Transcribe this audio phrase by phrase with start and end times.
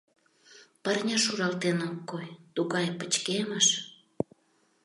[0.83, 3.67] Парня шуралтен ок кой: тугай пычкемыш...